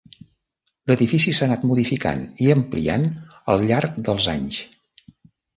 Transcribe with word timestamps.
L'edifici 0.91 1.33
s'ha 1.39 1.43
anat 1.49 1.67
modificant 1.71 2.23
i 2.45 2.49
ampliant 2.55 3.07
al 3.55 3.67
llarg 3.73 4.01
dels 4.09 4.31
anys. 4.37 4.63